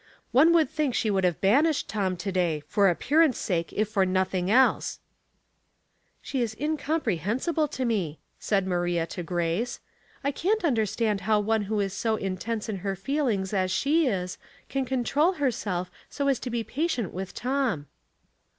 [0.31, 4.03] "One would think she would have banished Tom to day, for appearance' sake, if for
[4.03, 4.97] nothing else."
[6.25, 6.89] 332 Household Puzzles.
[6.89, 9.79] "She is incomprehensible to me," said Maria to Grace."
[10.23, 14.39] I can't understand how one who is so intense in her feelings as she is
[14.69, 17.85] can control Herself so as to be patient with Tom."